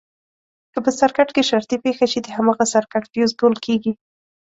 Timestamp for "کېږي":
3.65-3.93